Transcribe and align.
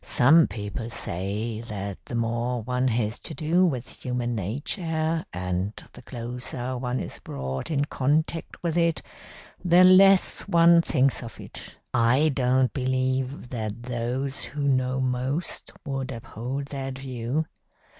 "Some 0.03 0.47
people 0.47 0.89
say 0.89 1.61
that 1.67 2.05
the 2.05 2.15
more 2.15 2.63
one 2.63 2.87
has 2.87 3.19
to 3.19 3.35
do 3.35 3.67
with 3.67 4.01
human 4.03 4.33
nature, 4.33 5.23
and 5.31 5.73
the 5.93 6.01
closer 6.01 6.75
one 6.75 6.99
is 6.99 7.19
brought 7.23 7.69
in 7.69 7.85
contact 7.85 8.63
with 8.63 8.77
it, 8.79 9.03
the 9.63 9.83
less 9.83 10.47
one 10.47 10.81
thinks 10.81 11.21
of 11.21 11.39
it. 11.39 11.77
I 11.93 12.29
don't 12.33 12.73
believe 12.73 13.49
that 13.49 13.83
those 13.83 14.43
who 14.43 14.63
know 14.63 14.99
most 15.01 15.71
would 15.85 16.11
uphold 16.11 16.65
that 16.69 16.97
view. 16.97 17.45